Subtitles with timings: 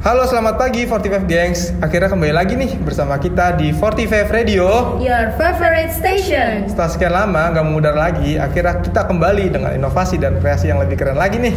[0.00, 5.28] Halo selamat pagi 45 Gengs Akhirnya kembali lagi nih bersama kita di 45 Radio Your
[5.36, 6.64] favorite station.
[6.72, 10.96] Setelah sekian lama nggak memudar lagi Akhirnya kita kembali dengan inovasi dan kreasi yang lebih
[10.96, 11.52] keren lagi nih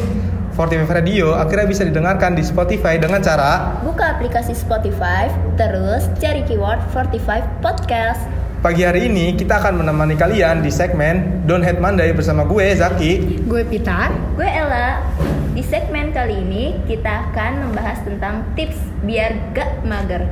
[0.60, 6.84] 45 Radio akhirnya bisa didengarkan di Spotify dengan cara Buka aplikasi Spotify, terus cari keyword
[6.92, 8.43] 45 podcast.
[8.64, 13.44] Pagi hari ini kita akan menemani kalian di segmen Don't Hate Monday bersama gue Zaki
[13.44, 14.08] Gue Pita.
[14.40, 15.04] Gue Ella.
[15.52, 20.32] Di segmen kali ini kita akan membahas tentang tips biar gak mager.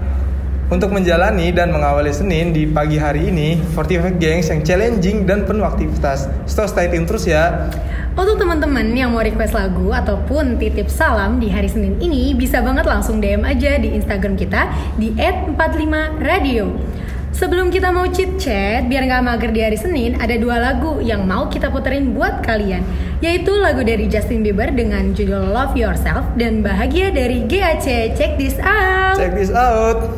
[0.71, 5.67] Untuk menjalani dan mengawali Senin di pagi hari ini 45 Gengs yang challenging dan penuh
[5.67, 7.67] aktivitas So stay tune terus ya
[8.15, 12.87] Untuk teman-teman yang mau request lagu ataupun titip salam di hari Senin ini bisa banget
[12.87, 16.90] langsung DM aja di Instagram kita di @45radio.
[17.31, 21.23] Sebelum kita mau chit chat, biar nggak mager di hari Senin, ada dua lagu yang
[21.23, 22.83] mau kita puterin buat kalian,
[23.23, 28.19] yaitu lagu dari Justin Bieber dengan judul Love Yourself dan Bahagia dari GAC.
[28.19, 29.15] Check this out.
[29.15, 30.11] Check this out.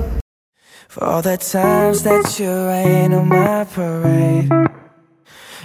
[0.89, 4.49] For all the times that you rain on my parade.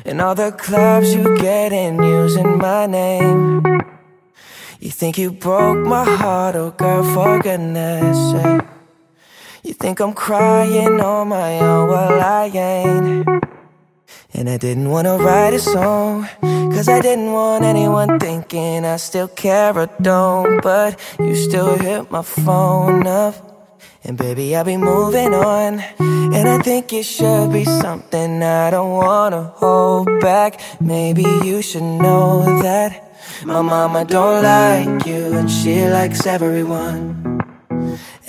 [0.05, 3.65] And all the clubs you get in using my name.
[4.81, 8.78] You think you broke my heart, oh girl, for goodness sake
[9.65, 13.29] You think I'm crying on my own, well I ain't
[14.33, 19.29] And I didn't wanna write a song Cause I didn't want anyone thinking I still
[19.29, 23.49] care or don't But you still hit my phone up
[24.05, 25.81] and baby, I'll be moving on.
[26.01, 30.61] And I think it should be something I don't wanna hold back.
[30.81, 33.13] Maybe you should know that
[33.45, 37.28] my mama don't like you and she likes everyone.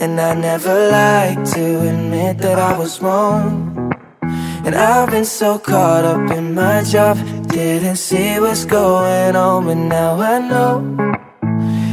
[0.01, 3.93] And I never like to admit that I was wrong.
[4.65, 9.75] And I've been so caught up in my job, didn't see what's going on, but
[9.75, 11.09] now I know.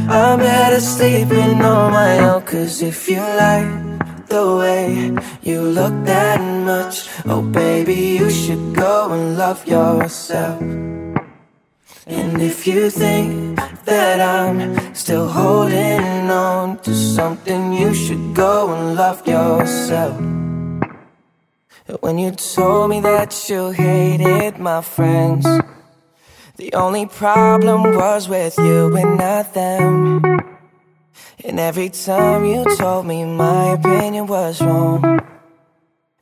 [0.09, 6.39] I'm better sleeping on my own Cause if you like the way you look that
[6.39, 10.61] much Oh baby, you should go and love yourself
[12.07, 18.95] And if you think that I'm still holding on to something You should go and
[18.95, 20.17] love yourself
[22.01, 25.45] When you told me that you hated my friends
[26.57, 30.23] the only problem was with you and not them.
[31.45, 35.21] And every time you told me my opinion was wrong,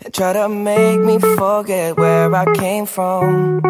[0.04, 3.62] and tried to make me forget where I came from.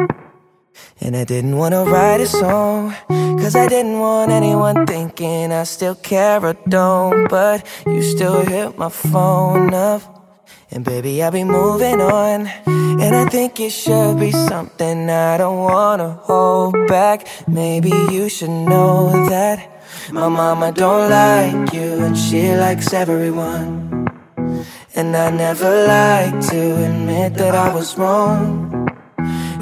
[1.01, 5.95] And I didn't wanna write a song, cause I didn't want anyone thinking I still
[5.95, 7.29] care or don't.
[7.29, 10.01] But you still hit my phone up.
[10.71, 12.47] And baby, I'll be moving on.
[12.65, 17.27] And I think it should be something I don't wanna hold back.
[17.47, 19.57] Maybe you should know that
[20.11, 24.07] my mama don't like you and she likes everyone.
[24.95, 28.74] And I never like to admit that I was wrong.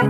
[0.00, 0.06] For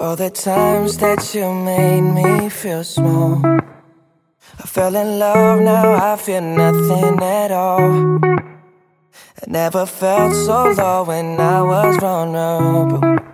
[0.00, 3.42] all the times that you made me feel small.
[3.44, 8.24] I fell in love, now I feel nothing at all.
[8.24, 13.25] I never felt so low when I was vulnerable.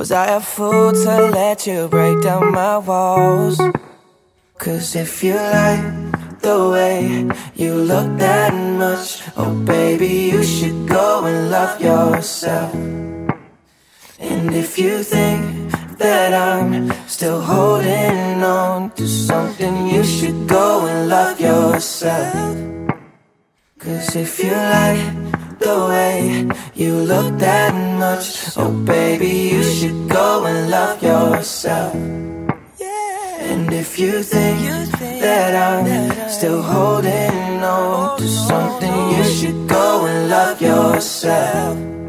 [0.00, 3.60] Was I a fool to let you break down my walls?
[4.56, 11.26] Cause if you like the way you look that much, oh baby, you should go
[11.26, 12.72] and love yourself.
[14.18, 21.10] And if you think that I'm still holding on to something, you should go and
[21.10, 22.56] love yourself.
[23.78, 27.69] Cause if you like the way you look that
[28.00, 31.94] much, oh baby, you should go and love yourself.
[33.50, 34.60] And if you think
[35.20, 41.99] that I'm still holding on to something, you should go and love yourself.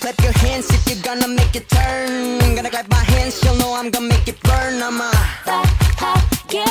[0.00, 2.54] Clap your hands if you're gonna make it turn.
[2.54, 4.82] Gonna clap my hands, you'll know I'm gonna make it burn.
[4.82, 5.10] I'm a
[5.44, 6.66] fire, yeah.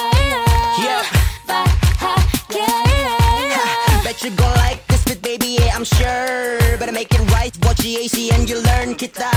[0.86, 1.04] Yeah.
[1.46, 4.04] Fire, yeah.
[4.04, 6.78] Bet you gon' like this bit, baby, yeah, I'm sure.
[6.78, 9.35] Better make it right, watch the AC and you learn, kita.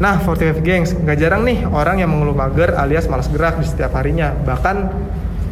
[0.00, 3.92] Nah, 45 Gengs, nggak jarang nih orang yang mengeluh mager alias malas gerak di setiap
[4.00, 4.32] harinya.
[4.32, 4.76] Bahkan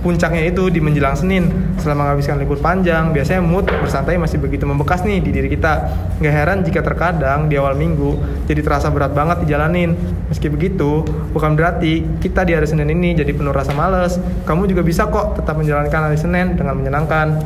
[0.01, 1.77] puncaknya itu di menjelang Senin.
[1.77, 5.93] Selama menghabiskan libur panjang, biasanya mood bersantai masih begitu membekas nih di diri kita.
[6.17, 8.17] Nggak heran jika terkadang di awal minggu
[8.49, 9.93] jadi terasa berat banget dijalanin.
[10.33, 11.05] Meski begitu,
[11.37, 14.17] bukan berarti kita di hari Senin ini jadi penuh rasa males.
[14.49, 17.37] Kamu juga bisa kok tetap menjalankan hari Senin dengan menyenangkan.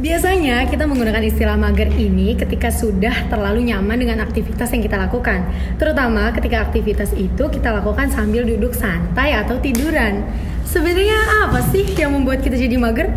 [0.00, 5.44] Biasanya kita menggunakan istilah mager ini ketika sudah terlalu nyaman dengan aktivitas yang kita lakukan.
[5.76, 10.24] Terutama ketika aktivitas itu kita lakukan sambil duduk santai atau tiduran.
[10.64, 13.12] Sebenarnya apa sih yang membuat kita jadi mager?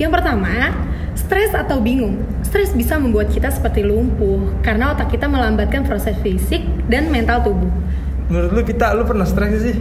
[0.00, 0.72] Yang pertama,
[1.12, 2.24] stres atau bingung.
[2.40, 7.68] Stres bisa membuat kita seperti lumpuh karena otak kita melambatkan proses fisik dan mental tubuh.
[8.32, 9.76] Menurut lu Pita, lu pernah stres sih?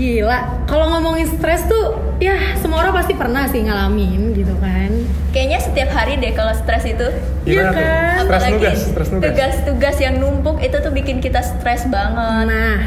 [0.00, 4.88] Gila, kalau ngomongin stres tuh ya semua orang pasti pernah sih ngalamin gitu kan.
[5.28, 7.04] Kayaknya setiap hari deh kalau stres itu.
[7.44, 8.24] Iya kan?
[8.24, 9.28] Stres nugas, stres nugas.
[9.28, 12.48] tugas-tugas yang numpuk itu tuh bikin kita stres banget.
[12.48, 12.80] Nah,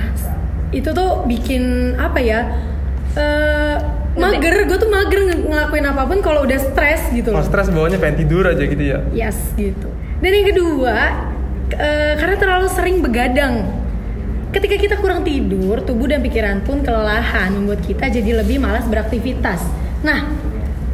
[0.73, 2.41] itu tuh bikin apa ya?
[3.13, 3.77] eh
[4.17, 7.29] mager, gue tuh mager ng- ngelakuin apa pun kalau udah stres gitu.
[7.29, 9.05] Kalau stres bawahnya pengen tidur aja gitu ya.
[9.13, 9.85] Yes, gitu.
[10.17, 10.97] Dan yang kedua,
[11.69, 13.82] eh, karena terlalu sering begadang.
[14.53, 19.65] Ketika kita kurang tidur, tubuh dan pikiran pun kelelahan membuat kita jadi lebih malas beraktivitas.
[20.05, 20.29] Nah,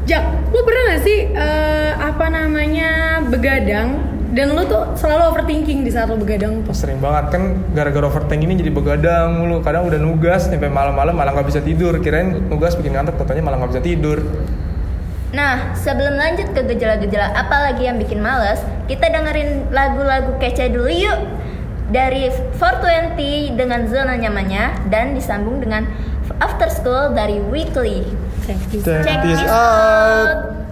[0.10, 4.02] Jak, lu pernah gak sih eh, apa namanya begadang
[4.34, 8.42] dan lu tuh selalu overthinking di saat lu begadang Oh, sering banget kan gara-gara overthink
[8.42, 9.62] ini jadi begadang mulu.
[9.62, 11.94] Kadang udah nugas sampai malam-malam malah nggak bisa tidur.
[12.02, 14.18] Kirain nugas bikin ngantuk, katanya malah nggak bisa tidur.
[15.30, 20.90] Nah, sebelum lanjut ke gejala-gejala apa lagi yang bikin males, kita dengerin lagu-lagu kece dulu
[20.90, 21.20] yuk.
[21.90, 22.30] Dari
[22.62, 25.90] 420 dengan zona nyamannya dan disambung dengan
[26.38, 28.06] After School dari Weekly.
[28.46, 29.50] Check this Check this out.
[29.50, 30.69] out.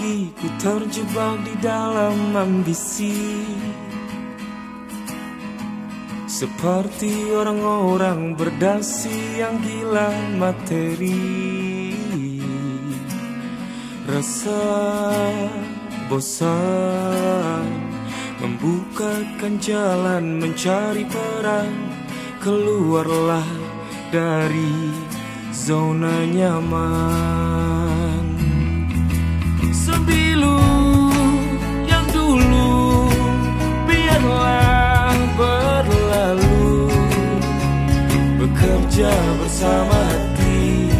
[0.00, 3.44] Pagi ku terjebak di dalam ambisi.
[6.24, 10.08] Seperti orang-orang berdasi yang gila
[10.40, 11.92] materi.
[14.08, 14.64] Rasa
[16.08, 17.68] bosan
[18.40, 21.92] Membukakan jalan mencari peran.
[22.40, 23.44] Keluarlah
[24.08, 24.96] dari
[25.52, 28.09] zona nyaman
[29.90, 30.62] Sembilu
[31.82, 33.10] yang dulu
[33.90, 36.86] biarlah berlalu.
[38.38, 39.10] Bekerja
[39.42, 40.94] bersama hati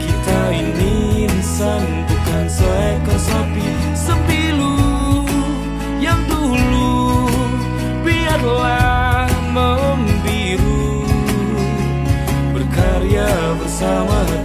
[0.00, 3.68] Kita ini insan bukan seekor sapi.
[3.92, 4.80] Sembilu
[6.00, 7.28] yang dulu
[8.08, 11.04] biarlah membiru.
[12.56, 13.28] Berkarya
[13.60, 14.37] bersama hati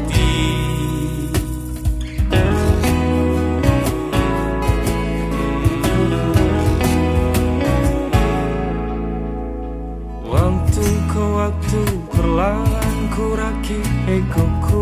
[13.13, 14.82] perlahan ku rakit egoku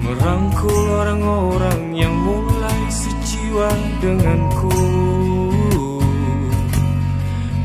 [0.00, 3.70] Merangkul orang-orang yang mulai sejiwa
[4.02, 4.74] denganku.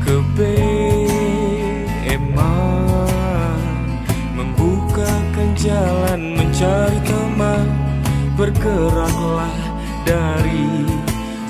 [0.06, 0.46] Kebeeman
[4.38, 7.66] Membukakan jalan mencari teman.
[8.38, 9.58] Bergeraklah
[10.06, 10.86] dari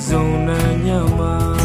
[0.01, 1.56] zona nyaman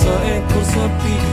[0.00, 1.29] sa ekor sa pika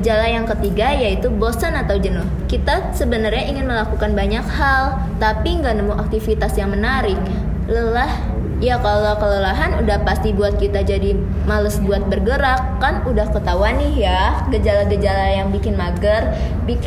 [0.00, 2.24] Gejala yang ketiga yaitu bosan atau jenuh.
[2.48, 7.20] Kita sebenarnya ingin melakukan banyak hal, tapi nggak nemu aktivitas yang menarik.
[7.68, 8.08] Lelah,
[8.64, 11.12] ya kalau kelelahan udah pasti buat kita jadi
[11.44, 12.80] males buat bergerak.
[12.80, 16.32] Kan udah ketahuan nih ya gejala-gejala yang bikin mager.
[16.64, 16.80] Bik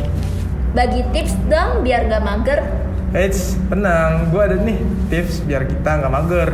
[0.74, 2.66] bagi tips dong biar gak mager.
[3.14, 4.26] Eits, tenang.
[4.34, 4.74] Gue ada nih
[5.06, 6.50] tips biar kita nggak mager.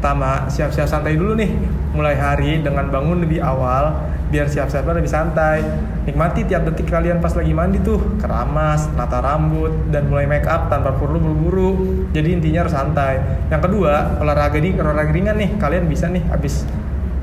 [0.00, 1.52] Pertama, siap-siap santai dulu nih.
[1.92, 4.00] Mulai hari dengan bangun lebih awal,
[4.32, 5.60] biar siap-siap lebih santai.
[6.08, 10.72] Nikmati tiap detik kalian pas lagi mandi tuh, keramas, nata rambut, dan mulai make up
[10.72, 11.70] tanpa perlu buru-buru.
[12.16, 13.20] Jadi intinya harus santai.
[13.52, 15.60] Yang kedua, olahraga ini olahraga ringan nih.
[15.60, 16.64] Kalian bisa nih habis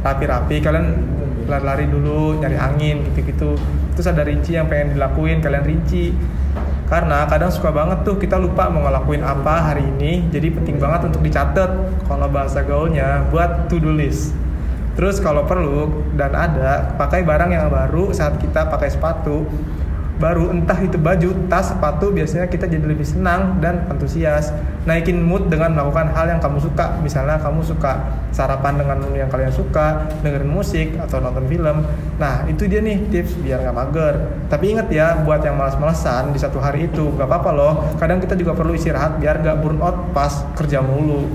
[0.05, 0.87] rapi-rapi, kalian
[1.49, 3.57] lari-lari dulu, nyari angin gitu-gitu.
[3.97, 6.13] Terus ada rinci yang pengen dilakuin, kalian rinci
[6.87, 11.11] karena kadang suka banget tuh kita lupa mau ngelakuin apa hari ini jadi penting banget
[11.11, 11.67] untuk dicatat
[12.07, 14.31] kalau bahasa gaulnya buat to do list.
[14.95, 19.45] Terus kalau perlu dan ada pakai barang yang baru saat kita pakai sepatu
[20.17, 24.49] baru entah itu baju, tas, sepatu biasanya kita jadi lebih senang dan antusias.
[24.89, 26.97] Naikin mood dengan melakukan hal yang kamu suka.
[27.03, 28.01] Misalnya kamu suka
[28.33, 31.85] sarapan dengan menu yang kalian suka, dengerin musik atau nonton film.
[32.17, 34.15] Nah itu dia nih tips biar nggak mager.
[34.47, 37.73] Tapi inget ya buat yang malas-malesan di satu hari itu nggak apa-apa loh.
[37.99, 41.27] Kadang kita juga perlu istirahat biar nggak burn out pas kerja mulu.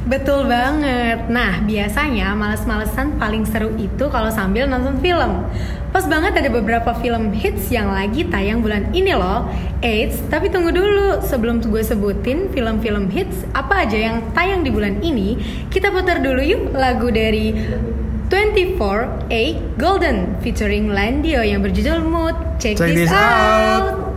[0.00, 1.28] Betul banget.
[1.28, 5.44] Nah, biasanya males-malesan paling seru itu kalau sambil nonton film.
[5.90, 9.50] Pas banget ada beberapa film hits yang lagi tayang bulan ini loh.
[9.82, 11.18] Eits, tapi tunggu dulu.
[11.26, 15.34] Sebelum gue sebutin film-film hits apa aja yang tayang di bulan ini,
[15.66, 17.50] kita putar dulu yuk lagu dari
[18.30, 19.42] 24A
[19.74, 22.38] Golden featuring Landio yang berjudul Mood.
[22.62, 23.98] Check, Check this, this out.
[23.98, 24.09] out.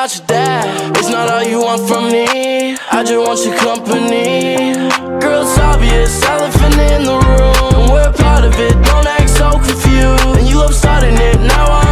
[0.00, 0.96] Not your dad.
[0.96, 2.74] It's not all you want from me.
[2.90, 4.56] I just want your company.
[5.20, 7.74] Girl, it's obvious, elephant in the room.
[7.76, 10.38] And We're part of it, don't act so confused.
[10.40, 11.89] And you love starting it, now I'm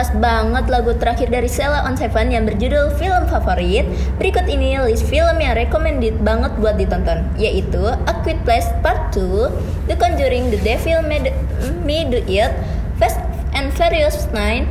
[0.00, 3.84] pas banget lagu terakhir dari Sela on Seven yang berjudul film favorit,
[4.16, 9.52] berikut ini list film yang recommended banget buat ditonton, yaitu A Quiet Place Part 2,
[9.92, 11.36] The Conjuring, The Devil Made
[11.84, 12.48] Me Do It,
[12.96, 13.20] Fast
[13.52, 14.64] and Furious 9,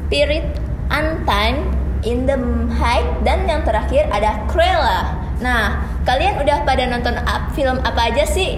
[0.00, 0.48] Spirit
[0.88, 2.40] Untimed, In the
[2.80, 5.12] Height, dan yang terakhir ada Cruella.
[5.44, 5.76] Nah,
[6.08, 7.20] kalian udah pada nonton
[7.52, 8.56] film apa aja sih?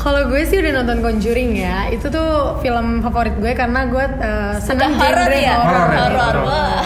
[0.00, 4.56] Kalau gue sih udah nonton Conjuring ya, itu tuh film favorit gue karena gue uh,
[4.56, 5.56] senang horor genre ya?
[5.60, 5.68] horor.
[5.68, 6.16] Horor ya, Horor.
[6.16, 6.36] horor.
[6.48, 6.84] Wah.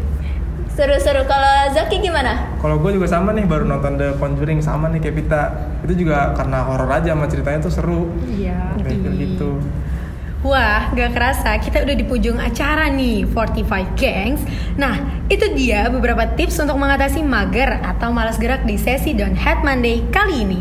[0.80, 2.56] Seru-seru kalau Zaki gimana?
[2.56, 5.42] Kalau gue juga sama nih baru nonton The Conjuring sama nih kayak Pita.
[5.84, 8.08] Itu juga karena horor aja sama ceritanya tuh seru.
[8.24, 8.80] Iya.
[8.80, 9.36] Kayak Ih.
[9.36, 9.60] gitu.
[10.40, 14.40] Wah, gak kerasa kita udah di ujung acara nih 45 Gangs.
[14.80, 14.96] Nah,
[15.28, 20.00] itu dia beberapa tips untuk mengatasi mager atau malas gerak di sesi Don't Head Monday
[20.08, 20.58] kali ini.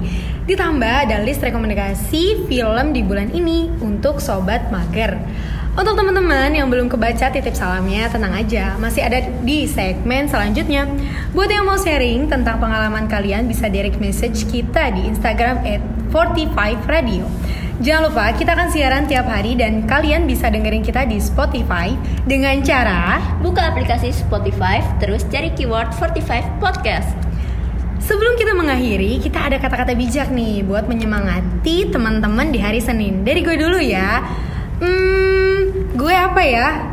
[0.49, 5.13] Ditambah ada list rekomendasi film di bulan ini untuk sobat mager.
[5.77, 10.89] Untuk teman-teman yang belum kebaca titip salamnya, tenang aja, masih ada di segmen selanjutnya.
[11.38, 16.81] Buat yang mau sharing tentang pengalaman kalian bisa direct message kita di Instagram at 45
[16.89, 17.29] Radio.
[17.85, 21.93] Jangan lupa kita akan siaran tiap hari dan kalian bisa dengerin kita di Spotify
[22.25, 27.29] dengan cara Buka aplikasi Spotify, terus cari keyword 45 Podcast.
[28.19, 33.23] Sebelum kita mengakhiri, kita ada kata-kata bijak nih buat menyemangati teman-teman di hari Senin.
[33.23, 34.19] Dari gue dulu ya.
[34.84, 36.84] Hmm, gue apa ya?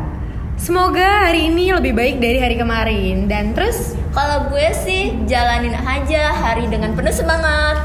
[0.55, 6.31] Semoga hari ini lebih baik dari hari kemarin dan terus Kalau gue sih jalanin aja
[6.31, 7.75] hari dengan penuh semangat.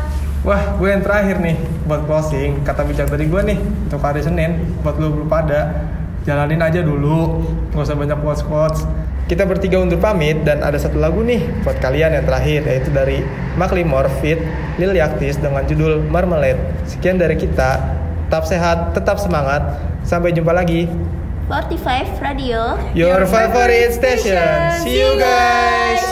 [0.46, 1.58] Wah, gue yang terakhir nih
[1.90, 2.62] buat closing.
[2.62, 5.90] Kata bijak dari gue nih untuk hari Senin buat lu belum pada
[6.22, 7.42] jalanin aja dulu,
[7.74, 8.86] nggak usah banyak quotes quotes.
[9.32, 13.24] Kita bertiga undur pamit dan ada satu lagu nih buat kalian yang terakhir yaitu dari
[13.56, 14.36] Macklemore Fit
[14.76, 16.60] Lil Yaktis dengan judul Marmalade.
[16.84, 17.80] Sekian dari kita.
[18.28, 19.80] Tetap sehat, tetap semangat.
[20.04, 20.84] Sampai jumpa lagi.
[21.48, 24.36] 45 Radio Your favorite station.
[24.84, 26.11] See you guys.